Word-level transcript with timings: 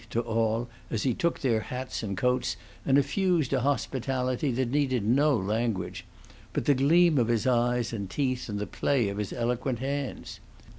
to 0.09 0.19
all, 0.21 0.67
as 0.89 1.03
he 1.03 1.13
took 1.13 1.39
their 1.41 1.59
hats 1.59 2.01
and 2.01 2.17
coats, 2.17 2.57
and 2.87 2.97
effused 2.97 3.53
a 3.53 3.61
hospitality 3.61 4.51
that 4.51 4.71
needed 4.71 5.05
no 5.05 5.37
language 5.37 6.05
but 6.53 6.65
the 6.65 6.73
gleam 6.73 7.19
of 7.19 7.27
his 7.27 7.45
eyes 7.45 7.93
and 7.93 8.09
teeth 8.09 8.49
and 8.49 8.57
the 8.57 8.65
play 8.65 9.09
of 9.09 9.19
his 9.19 9.31
eloquent 9.31 9.77
hands. 9.77 10.39